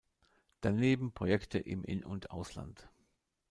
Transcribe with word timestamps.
Daneben 0.61 1.11
Projekte 1.13 1.59
im 1.59 1.83
In- 1.83 2.03
und 2.03 2.31
Ausland. 2.31 2.89